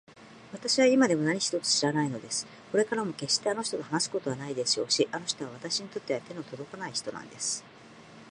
[0.51, 2.47] わたしは今でも何一つ知らないのです。
[2.71, 7.63] これからもけっしてあの人と話すことはないでしょうし、あの人はわたしにとっては手のとどかない人なんです。